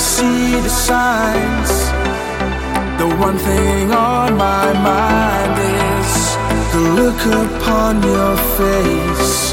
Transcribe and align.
see 0.00 0.58
the 0.60 0.68
signs. 0.68 1.72
The 3.00 3.08
one 3.26 3.36
thing 3.36 3.92
on 3.92 4.36
my 4.36 4.72
mind 4.90 5.54
is 5.92 6.10
the 6.72 6.82
look 6.98 7.20
upon 7.44 8.02
your 8.02 8.36
face. 8.56 9.52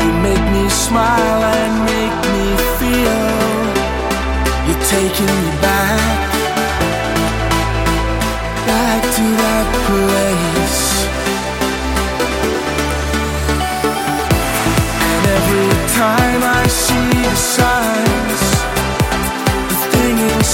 You 0.00 0.10
make 0.26 0.44
me 0.54 0.68
smile 0.68 1.42
and 1.58 1.74
make 1.92 2.16
me 2.34 2.46
feel 2.78 3.20
you're 4.66 4.84
taking 4.94 5.32
me 5.42 5.50
back. 5.60 6.09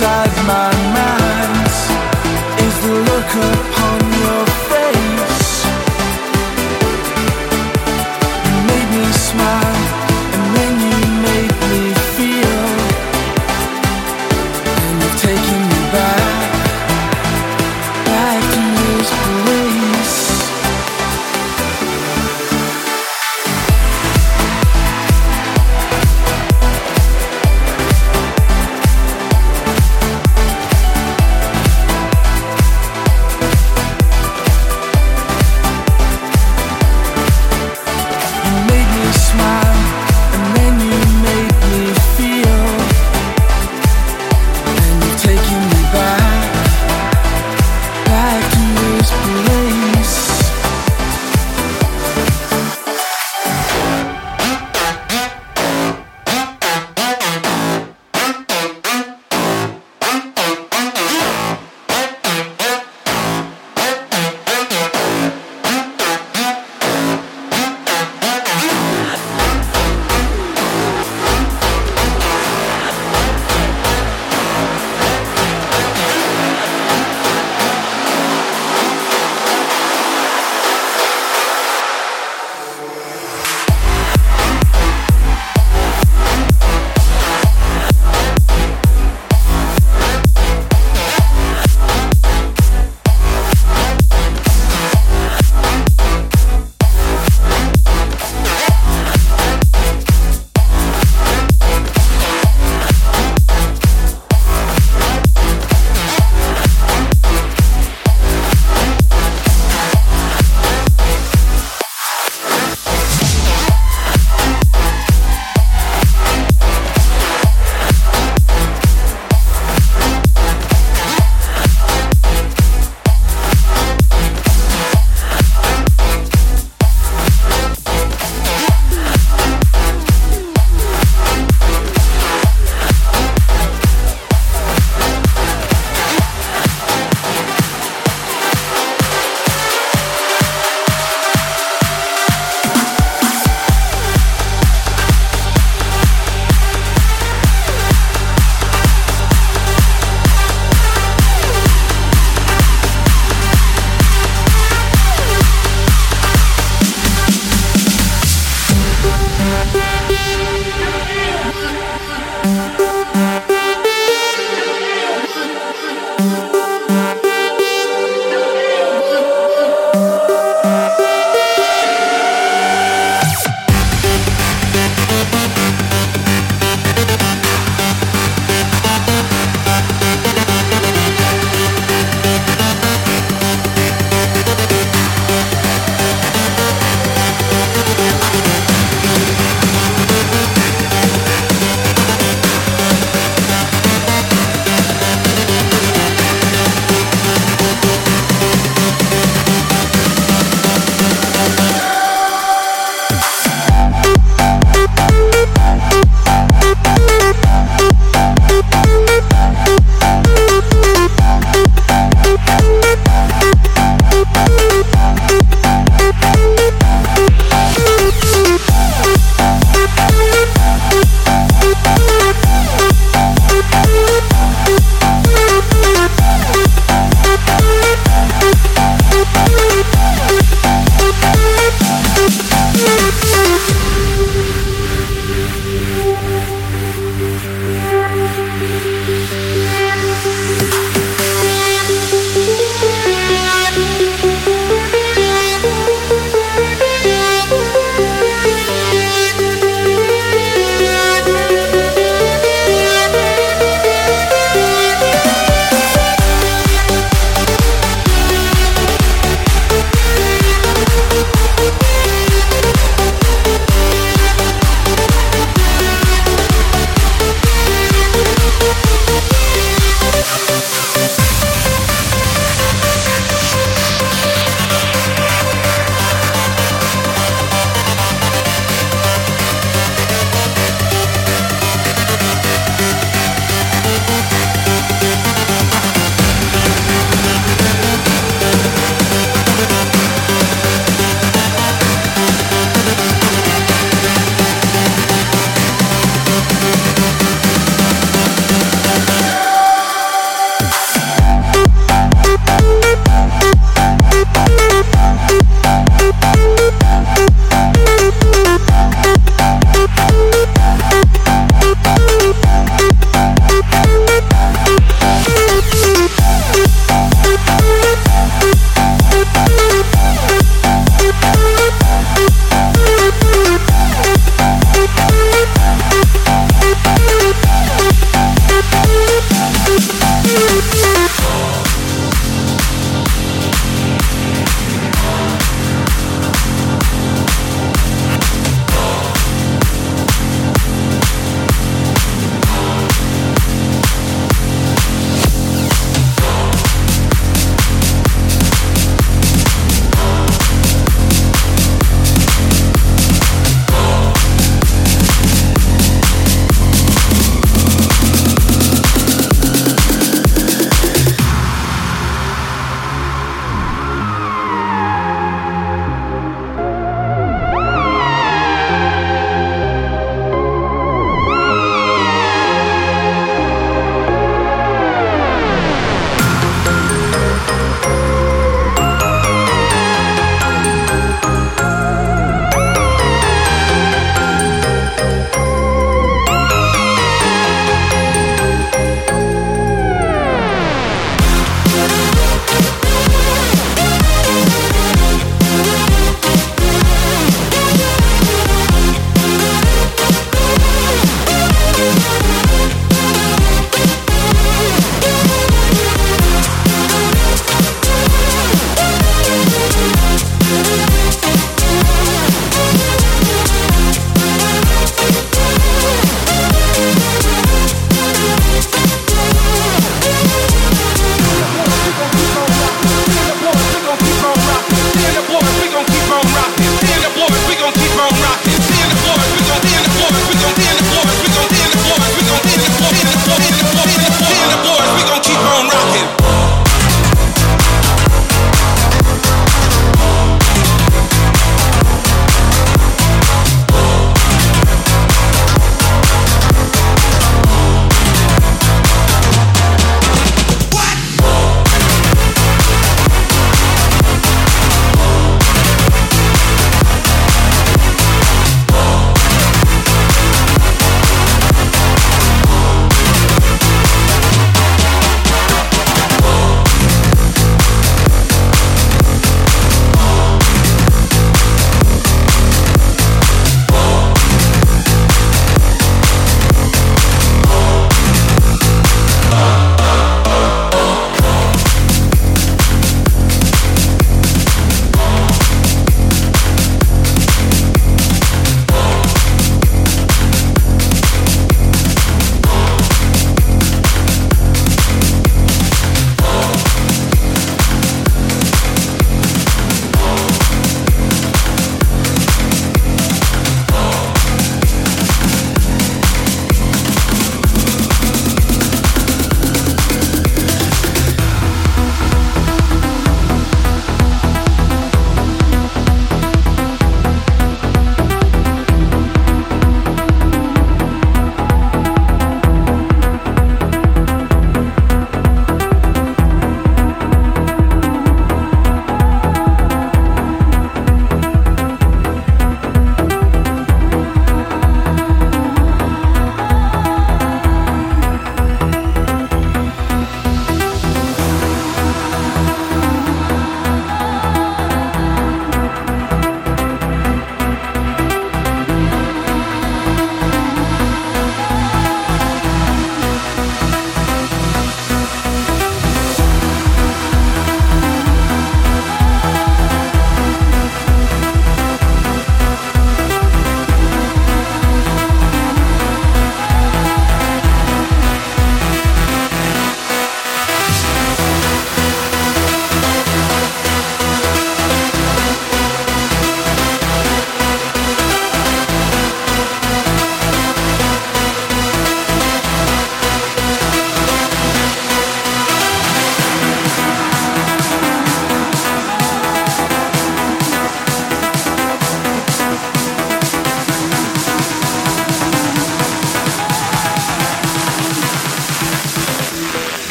outside 0.00 0.27